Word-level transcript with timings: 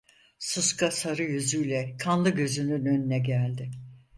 Sıska, 0.39 0.91
sarı 0.91 1.23
yüzüyle 1.23 1.95
kanlı 1.99 2.29
gözünün 2.29 2.85
önüne 2.85 3.19
geldi. 3.19 3.71